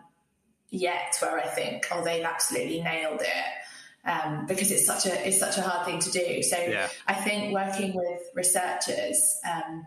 [0.72, 5.38] yet where I think, oh, they've absolutely nailed it um, because it's such a it's
[5.38, 6.42] such a hard thing to do.
[6.42, 6.88] So yeah.
[7.06, 9.86] I think working with researchers um,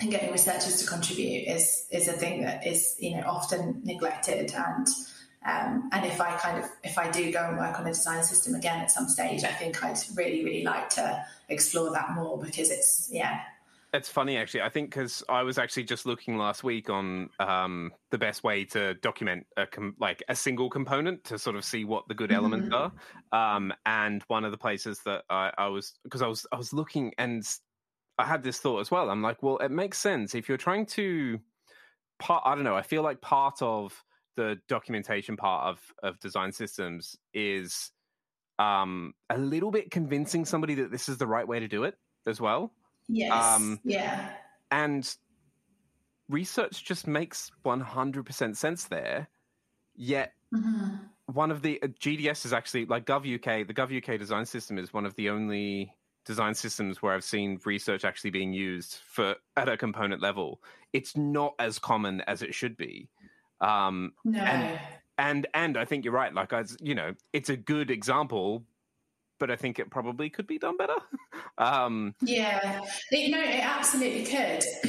[0.00, 4.52] and getting researchers to contribute is is a thing that is you know often neglected
[4.54, 4.86] and.
[5.46, 8.24] Um, and if I kind of if I do go and work on a design
[8.24, 12.38] system again at some stage, I think I'd really really like to explore that more
[12.38, 13.42] because it's yeah
[13.94, 14.62] It's funny, actually.
[14.62, 18.64] I think because I was actually just looking last week on um, the best way
[18.66, 22.30] to document a com- like a single component to sort of see what the good
[22.30, 22.44] mm-hmm.
[22.44, 22.92] elements are.
[23.30, 26.72] Um, and one of the places that I, I was because I was I was
[26.72, 27.48] looking and
[28.18, 29.10] I had this thought as well.
[29.10, 31.38] I'm like, well, it makes sense if you're trying to
[32.18, 32.42] part.
[32.44, 32.74] I don't know.
[32.74, 33.94] I feel like part of
[34.34, 37.92] the documentation part of of design systems is
[38.58, 41.94] um, a little bit convincing somebody that this is the right way to do it
[42.26, 42.72] as well.
[43.08, 43.32] Yes.
[43.32, 44.30] Um, yeah.
[44.70, 45.14] And
[46.28, 49.28] research just makes 100% sense there.
[49.94, 50.96] Yet, mm-hmm.
[51.26, 55.06] one of the uh, GDS is actually like GovUK, the GovUK design system is one
[55.06, 59.76] of the only design systems where I've seen research actually being used for at a
[59.76, 60.60] component level.
[60.92, 63.08] It's not as common as it should be.
[63.60, 64.40] Um, no.
[64.40, 64.80] And,
[65.16, 66.34] and and I think you're right.
[66.34, 68.64] Like I, you know, it's a good example,
[69.44, 70.96] but I think it probably could be done better.
[71.58, 72.80] um, yeah,
[73.10, 74.64] it, no, it absolutely could.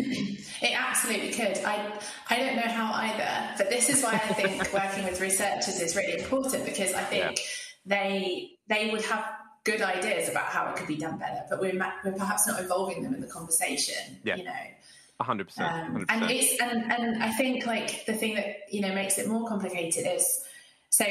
[0.62, 1.58] it absolutely could.
[1.66, 5.82] I I don't know how either, but this is why I think working with researchers
[5.82, 7.44] is really important because I think yeah.
[7.86, 9.30] they they would have
[9.66, 13.04] good ideas about how it could be done better, but we're we're perhaps not involving
[13.04, 14.22] them in the conversation.
[14.24, 14.38] Yeah.
[14.38, 14.64] You know
[15.20, 16.06] hundred um, percent.
[16.08, 19.48] And it's and and I think like the thing that you know makes it more
[19.50, 20.46] complicated is
[20.96, 21.06] so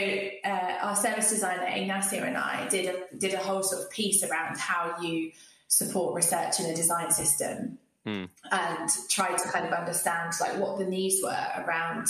[0.46, 4.24] uh, our service designer Ignacio and I did a did a whole sort of piece
[4.24, 5.30] around how you
[5.68, 8.26] support research in a design system mm.
[8.50, 12.06] and try to kind of understand like what the needs were around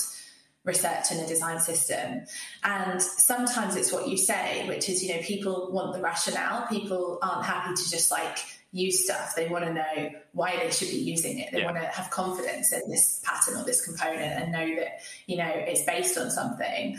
[0.63, 2.25] research in a design system
[2.63, 7.19] and sometimes it's what you say which is you know people want the rationale people
[7.23, 8.39] aren't happy to just like
[8.75, 9.37] use stuff.
[9.37, 11.53] They want to know why they should be using it.
[11.53, 11.67] They yeah.
[11.67, 15.49] want to have confidence in this pattern or this component and know that, you know,
[15.49, 16.99] it's based on something.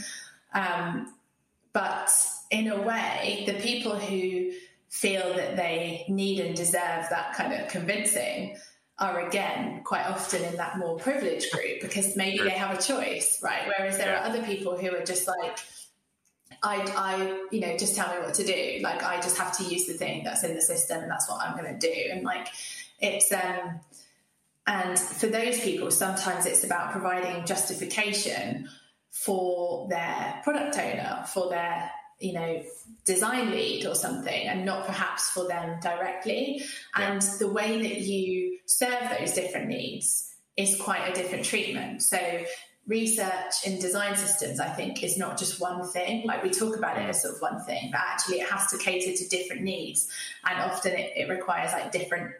[0.53, 1.13] Um,
[1.73, 2.09] but
[2.51, 4.51] in a way, the people who
[4.89, 8.55] feel that they need and deserve that kind of convincing
[8.97, 13.39] are again quite often in that more privileged group because maybe they have a choice,
[13.43, 13.63] right?
[13.67, 14.21] Whereas there yeah.
[14.21, 15.59] are other people who are just like,
[16.63, 18.79] I, I, you know, just tell me what to do.
[18.81, 21.41] Like, I just have to use the thing that's in the system, and that's what
[21.41, 21.93] I'm going to do.
[22.11, 22.47] And like,
[23.01, 23.81] it's um,
[24.65, 28.69] and for those people, sometimes it's about providing justification
[29.23, 32.63] for their product owner, for their you know
[33.05, 36.63] design lead or something and not perhaps for them directly
[36.97, 37.11] yeah.
[37.11, 42.17] and the way that you serve those different needs is quite a different treatment so
[42.87, 46.25] research in design systems, I think, is not just one thing.
[46.25, 47.09] Like we talk about it mm.
[47.09, 50.07] as sort of one thing, but actually it has to cater to different needs.
[50.47, 52.31] And often it, it requires like different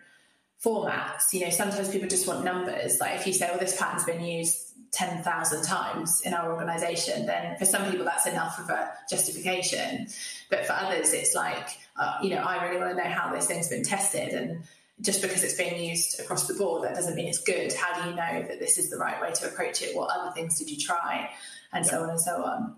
[0.66, 1.32] formats.
[1.32, 3.00] You know, sometimes people just want numbers.
[3.00, 7.58] Like if you say, well, this pattern's been used 10,000 times in our organization, then
[7.58, 10.08] for some people that's enough of a justification.
[10.50, 13.48] But for others, it's like, uh, you know, I really want to know how this
[13.48, 14.64] thing's been tested and
[15.02, 17.74] just because it's being used across the board, that doesn't mean it's good.
[17.74, 19.96] How do you know that this is the right way to approach it?
[19.96, 21.30] What other things did you try?
[21.74, 21.92] And yeah.
[21.92, 22.76] so on and so on.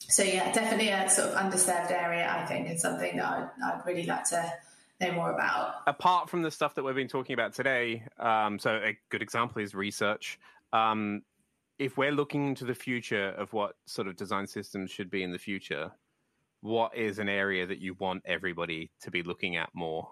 [0.00, 3.82] So, yeah, definitely a sort of underserved area, I think, and something that I'd, I'd,
[3.84, 4.50] really like to
[5.00, 5.74] know more about.
[5.86, 9.62] Apart from the stuff that we've been talking about today, um, so a good example
[9.62, 10.38] is research.
[10.72, 11.22] Um,
[11.78, 15.32] if we're looking into the future of what sort of design systems should be in
[15.32, 15.92] the future,
[16.60, 20.08] what is an area that you want everybody to be looking at more?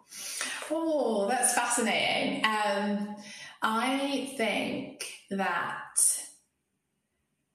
[0.70, 2.44] Oh, that's fascinating.
[2.44, 3.16] Um,
[3.62, 5.98] I think that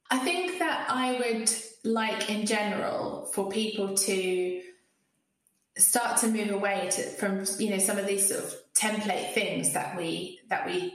[0.10, 1.50] I think that I would
[1.86, 4.62] like in general for people to
[5.78, 9.74] start to move away to, from you know some of these sort of template things
[9.74, 10.94] that we that we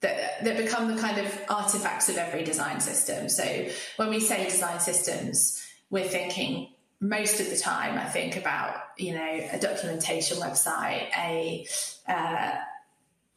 [0.00, 3.28] that, that become the kind of artifacts of every design system.
[3.28, 6.68] So when we say design systems, we're thinking
[7.00, 11.66] most of the time I think about you know a documentation website, a
[12.08, 12.52] uh,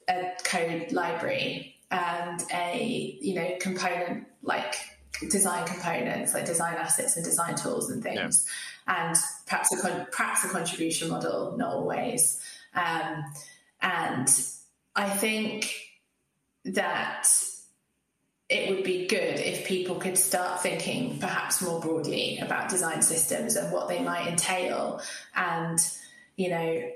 [0.09, 4.75] a code library, and a you know component like
[5.29, 8.47] design components like design assets and design tools and things,
[8.87, 9.09] yeah.
[9.09, 12.41] and perhaps a con- perhaps a contribution model, not always.
[12.73, 13.23] Um,
[13.81, 14.29] and
[14.95, 15.73] I think
[16.65, 17.27] that
[18.49, 23.55] it would be good if people could start thinking perhaps more broadly about design systems
[23.55, 25.01] and what they might entail
[25.35, 25.79] and
[26.37, 26.89] you know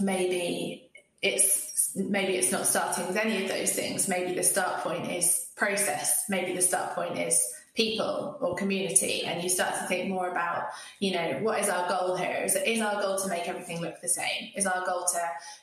[0.00, 0.88] maybe
[1.22, 4.08] it's maybe it's not starting with any of those things.
[4.08, 6.24] Maybe the start point is process.
[6.28, 7.42] Maybe the start point is
[7.74, 9.24] people or community.
[9.24, 10.64] And you start to think more about
[11.00, 12.42] you know what is our goal here?
[12.44, 14.50] Is, is our goal to make everything look the same?
[14.54, 15.20] Is our goal to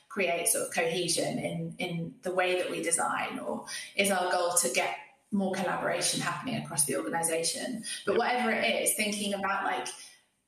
[0.08, 3.38] create sort of cohesion in in the way that we design?
[3.38, 3.64] Or
[3.96, 4.96] is our goal to get
[5.34, 7.82] more collaboration happening across the organization.
[8.06, 9.88] But whatever it is, thinking about like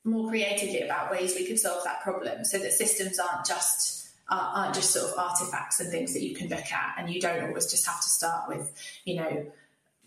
[0.05, 4.75] more creatively about ways we could solve that problem so that systems aren't just aren't
[4.75, 7.71] just sort of artifacts and things that you can look at, and you don't always
[7.71, 8.73] just have to start with,
[9.05, 9.47] you know,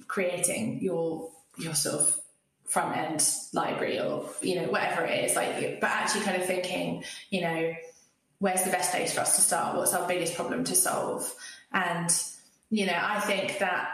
[0.08, 2.20] creating your your sort of
[2.66, 5.36] front end library or you know whatever it is.
[5.36, 7.74] Like but actually kind of thinking you know
[8.40, 9.76] where's the best place for us to start?
[9.76, 11.34] What's our biggest problem to solve?
[11.72, 12.10] And
[12.70, 13.90] you know i think that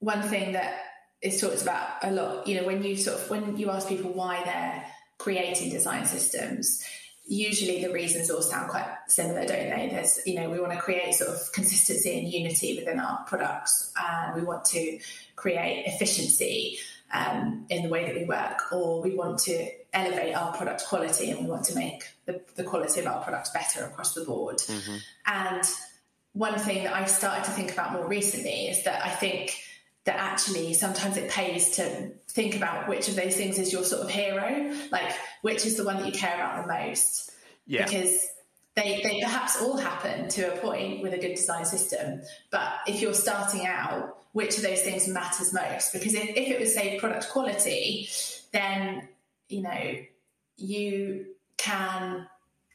[0.00, 0.82] one thing that
[1.20, 4.12] is talked about a lot you know when you sort of when you ask people
[4.12, 4.84] why they're
[5.18, 6.84] creating design systems
[7.28, 9.88] usually the reasons all sound quite similar, don't they?
[9.92, 13.92] There's, you know, we want to create sort of consistency and unity within our products,
[14.02, 14.98] and we want to
[15.36, 16.78] create efficiency
[17.12, 21.30] um, in the way that we work, or we want to elevate our product quality
[21.30, 24.58] and we want to make the, the quality of our products better across the board.
[24.58, 24.96] Mm-hmm.
[25.26, 25.64] And
[26.32, 29.58] one thing that I've started to think about more recently is that I think
[30.08, 34.00] that actually sometimes it pays to think about which of those things is your sort
[34.00, 37.30] of hero, like which is the one that you care about the most.
[37.66, 37.84] Yeah.
[37.84, 38.26] Because
[38.74, 42.22] they, they perhaps all happen to a point with a good design system.
[42.50, 45.92] But if you're starting out, which of those things matters most?
[45.92, 48.08] Because if, if it was, say, product quality,
[48.50, 49.08] then,
[49.50, 49.94] you know,
[50.56, 51.26] you
[51.58, 52.26] can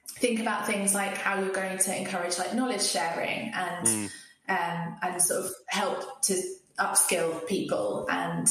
[0.07, 4.09] think about things like how you're going to encourage like knowledge sharing and mm.
[4.49, 6.39] um, and sort of help to
[6.79, 8.47] upskill people and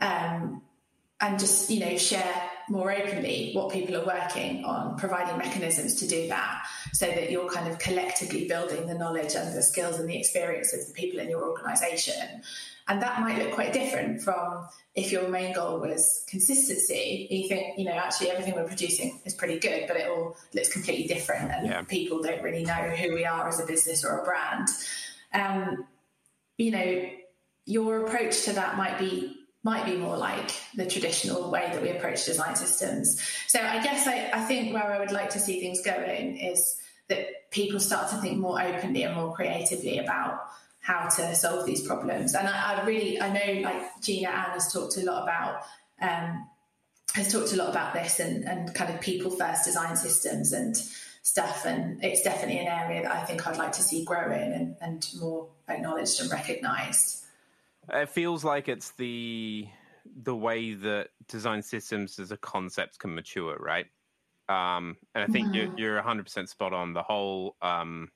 [0.00, 0.62] um,
[1.20, 6.08] and just you know share more openly what people are working on, providing mechanisms to
[6.08, 10.08] do that, so that you're kind of collectively building the knowledge and the skills and
[10.08, 12.42] the experience of the people in your organisation.
[12.88, 17.26] And that might look quite different from if your main goal was consistency.
[17.30, 20.72] You think, you know, actually everything we're producing is pretty good, but it all looks
[20.72, 21.82] completely different, and yeah.
[21.82, 24.68] people don't really know who we are as a business or a brand.
[25.32, 25.86] Um,
[26.58, 27.08] you know,
[27.66, 31.90] your approach to that might be might be more like the traditional way that we
[31.90, 33.20] approach design systems.
[33.48, 36.76] So I guess I, I think where I would like to see things going is
[37.08, 40.38] that people start to think more openly and more creatively about
[40.78, 42.36] how to solve these problems.
[42.36, 45.62] And I, I really, I know like Jina Anne has talked a lot about,
[46.00, 46.48] um,
[47.14, 50.76] has talked a lot about this and, and kind of people first design systems and
[51.22, 51.64] stuff.
[51.66, 55.08] And it's definitely an area that I think I'd like to see growing and, and
[55.18, 57.24] more acknowledged and recognized.
[57.92, 59.68] It feels like it's the
[60.22, 63.86] the way that design systems as a concept can mature, right?
[64.48, 66.92] Um, and I think you're you're 100 percent spot on.
[66.92, 68.10] The whole um,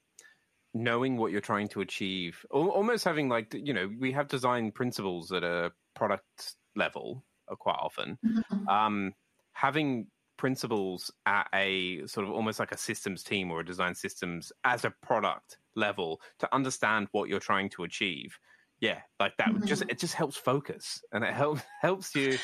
[0.74, 5.32] knowing what you're trying to achieve, almost having like you know we have design principles
[5.32, 8.18] at a product level uh, quite often.
[8.24, 8.68] Mm-hmm.
[8.68, 9.14] Um,
[9.52, 10.06] having
[10.36, 14.86] principles at a sort of almost like a systems team or a design systems as
[14.86, 18.38] a product level to understand what you're trying to achieve
[18.80, 19.66] yeah like that mm-hmm.
[19.66, 22.38] just it just helps focus and it helps helps you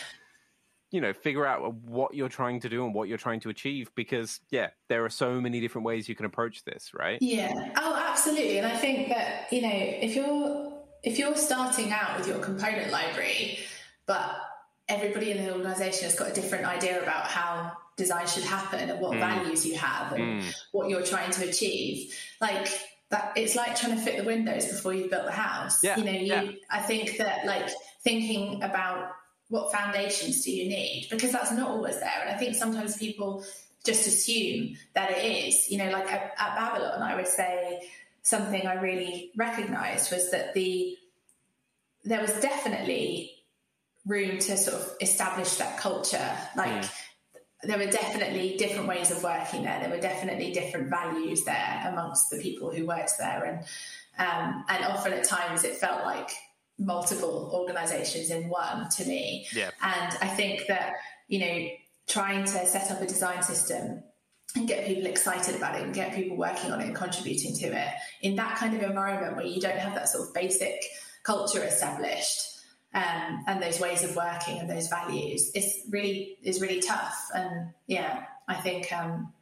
[0.92, 3.90] you know figure out what you're trying to do and what you're trying to achieve
[3.96, 7.96] because yeah there are so many different ways you can approach this right yeah oh
[8.08, 10.72] absolutely and i think that you know if you're
[11.02, 13.58] if you're starting out with your component library
[14.06, 14.36] but
[14.88, 19.00] everybody in the organization has got a different idea about how design should happen and
[19.00, 19.18] what mm.
[19.18, 20.54] values you have and mm.
[20.72, 22.68] what you're trying to achieve like
[23.10, 25.82] that it's like trying to fit the windows before you've built the house.
[25.82, 26.50] Yeah, you know, you yeah.
[26.70, 27.68] I think that like
[28.02, 29.12] thinking about
[29.48, 32.22] what foundations do you need because that's not always there.
[32.22, 33.44] And I think sometimes people
[33.84, 35.70] just assume that it is.
[35.70, 37.88] You know, like at, at Babylon, I would say
[38.22, 40.96] something I really recognised was that the
[42.04, 43.32] there was definitely
[44.04, 46.82] room to sort of establish that culture, like.
[46.82, 47.02] Mm
[47.62, 49.80] there were definitely different ways of working there.
[49.80, 53.58] There were definitely different values there amongst the people who worked there, and
[54.18, 56.30] um, and often at times it felt like
[56.78, 59.46] multiple organisations in one to me.
[59.54, 59.70] Yeah.
[59.82, 60.94] And I think that
[61.28, 61.68] you know
[62.06, 64.02] trying to set up a design system
[64.54, 67.66] and get people excited about it and get people working on it and contributing to
[67.66, 67.88] it
[68.22, 70.82] in that kind of environment where you don't have that sort of basic
[71.24, 72.55] culture established
[72.96, 77.28] um, and those ways of working and those values is really is really tough.
[77.34, 79.34] And yeah, I think um,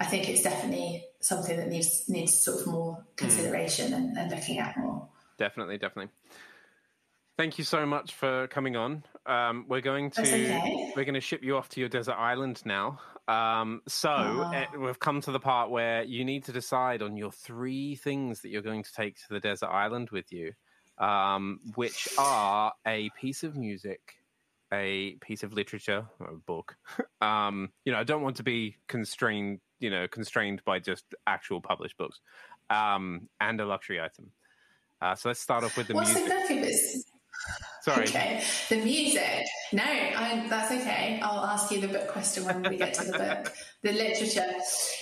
[0.00, 3.00] I think it's definitely something that needs needs sort of more hmm.
[3.16, 3.96] consideration mm.
[3.96, 5.08] and, and, looking at more.
[5.38, 6.12] Definitely, definitely.
[7.38, 9.04] Thank you so much for coming on.
[9.26, 10.92] Um, we're going to okay.
[10.96, 12.98] we're going to ship you off to your desert island now.
[13.28, 14.50] Um, so oh.
[14.52, 18.40] it, we've come to the part where you need to decide on your three things
[18.40, 20.54] that you're going to take to the desert island with you
[20.98, 24.00] um, which are a piece of music,
[24.72, 26.76] a piece of literature, a book.
[27.20, 31.60] um, you know, I don't want to be constrained, you know, constrained by just actual
[31.60, 32.20] published books,
[32.70, 34.30] um, and a luxury item.
[35.00, 37.02] Uh, so let's start off with the What's music.
[37.82, 38.04] Sorry.
[38.04, 38.42] Okay.
[38.68, 39.44] The music.
[39.72, 41.18] No, I, that's okay.
[41.22, 43.52] I'll ask you the book question when we get to the book.
[43.82, 44.52] the literature.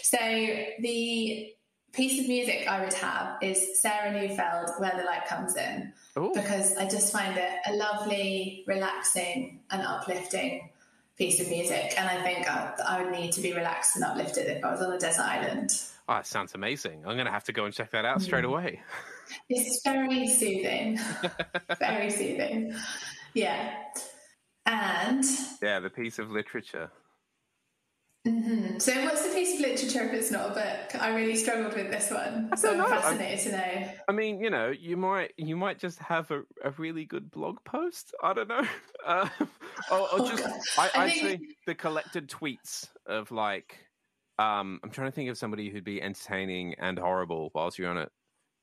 [0.03, 1.53] So the
[1.93, 6.33] piece of music I would have is Sarah Neufeld, Where the Light Comes In, Ooh.
[6.35, 10.71] because I just find it a lovely, relaxing, and uplifting
[11.17, 11.95] piece of music.
[11.99, 14.81] And I think I, I would need to be relaxed and uplifted if I was
[14.81, 15.71] on a desert island.
[16.09, 17.05] Oh, it sounds amazing.
[17.07, 18.49] I'm going to have to go and check that out straight mm.
[18.49, 18.81] away.
[19.49, 20.99] It's very soothing.
[21.79, 22.75] very soothing.
[23.33, 23.77] Yeah.
[24.67, 25.25] And.
[25.63, 26.91] Yeah, the piece of literature.
[28.27, 28.79] Mm-hmm.
[28.79, 31.03] So, what's the piece of literature if it's not a book?
[31.03, 33.93] I really struggled with this one, so I'm fascinated I'm, to know.
[34.09, 37.65] I mean, you know, you might you might just have a, a really good blog
[37.65, 38.15] post.
[38.23, 38.67] I don't know,
[39.07, 39.27] uh,
[39.91, 41.43] or, or oh, just I, I, I think...
[41.67, 43.79] the collected tweets of like.
[44.39, 47.99] Um, I'm trying to think of somebody who'd be entertaining and horrible whilst you're on
[47.99, 48.11] it.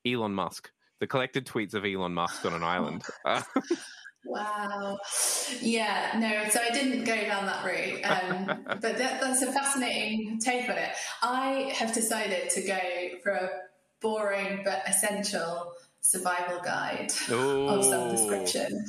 [0.05, 0.71] Elon Musk.
[0.99, 3.03] The collected tweets of Elon Musk on an island.
[3.25, 3.41] Uh,
[4.25, 4.99] Wow.
[5.61, 8.01] Yeah, no, so I didn't go down that route.
[8.03, 8.45] Um,
[8.81, 10.89] but that, that's a fascinating take on it.
[11.21, 12.79] I have decided to go
[13.23, 13.49] for a
[14.01, 17.67] boring but essential survival guide Ooh.
[17.67, 18.85] of some description.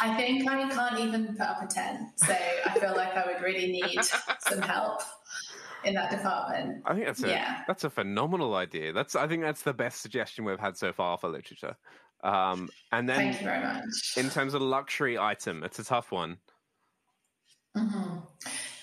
[0.00, 2.32] I think I can't even put up a tent, so
[2.66, 3.98] I feel like I would really need
[4.40, 5.00] some help
[5.84, 6.82] in that department.
[6.84, 7.62] I think that's a yeah.
[7.66, 8.92] that's a phenomenal idea.
[8.92, 11.76] That's I think that's the best suggestion we've had so far for literature.
[12.26, 14.14] Um, and then, thank you very much.
[14.16, 16.38] In terms of luxury item, it's a tough one.
[17.76, 18.18] Mm-hmm.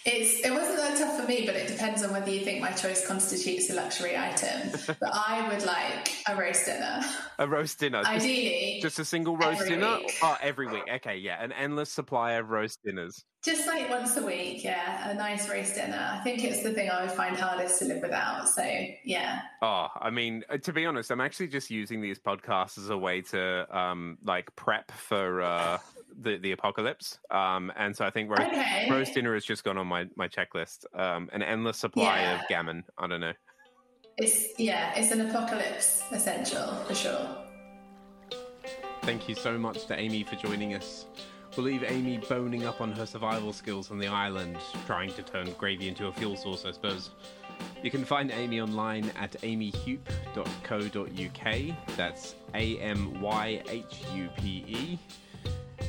[0.05, 2.71] It's, it wasn't that tough for me, but it depends on whether you think my
[2.71, 4.71] choice constitutes a luxury item.
[4.87, 7.01] but I would like a roast dinner.
[7.39, 8.01] A roast dinner?
[8.05, 8.79] Ideally.
[8.81, 9.97] Just a single roast dinner?
[9.97, 10.11] Week.
[10.21, 10.83] Oh, every week.
[10.95, 11.43] Okay, yeah.
[11.43, 13.25] An endless supply of roast dinners.
[13.43, 15.09] Just like once a week, yeah.
[15.09, 16.11] A nice roast dinner.
[16.13, 18.47] I think it's the thing I would find hardest to live without.
[18.47, 18.63] So,
[19.03, 19.41] yeah.
[19.61, 22.97] Oh, I mean, uh, to be honest, I'm actually just using these podcasts as a
[22.97, 25.77] way to, um, like, prep for, uh,
[26.21, 27.19] the the apocalypse.
[27.31, 28.87] Um, and so I think roast, okay.
[28.89, 30.85] roast dinner has just gone on my my checklist.
[30.97, 32.39] Um, an endless supply yeah.
[32.39, 32.83] of gammon.
[32.97, 33.33] I don't know.
[34.17, 37.37] It's yeah, it's an apocalypse essential for sure.
[39.01, 41.07] Thank you so much to Amy for joining us.
[41.55, 45.51] We'll leave Amy boning up on her survival skills on the island, trying to turn
[45.57, 47.11] gravy into a fuel source, I suppose.
[47.83, 51.95] You can find Amy online at amyhupe.co.uk.
[51.95, 54.99] That's A M Y H U P E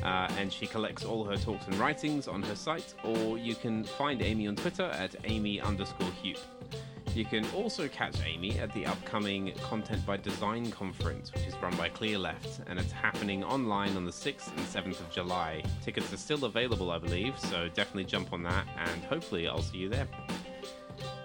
[0.03, 3.83] uh, and she collects all her talks and writings on her site, or you can
[3.83, 6.39] find Amy on Twitter at amy underscore hupe.
[7.15, 11.73] You can also catch Amy at the upcoming Content by Design conference, which is run
[11.77, 15.63] by Clearleft, and it's happening online on the 6th and 7th of July.
[15.81, 19.77] Tickets are still available, I believe, so definitely jump on that, and hopefully I'll see
[19.77, 20.09] you there.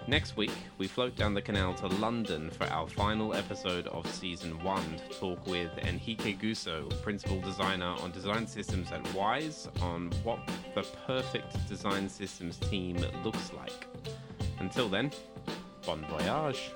[0.07, 4.63] Next week, we float down the canal to London for our final episode of Season
[4.63, 10.39] 1 to talk with Enrique Gusso, Principal Designer on Design Systems at Wise, on what
[10.73, 13.87] the perfect design systems team looks like.
[14.59, 15.11] Until then,
[15.85, 16.75] bon voyage!